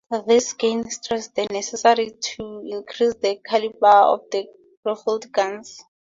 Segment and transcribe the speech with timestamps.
[0.25, 4.47] This again stressed the necessity to increase the caliber of the
[4.83, 5.79] rifled guns.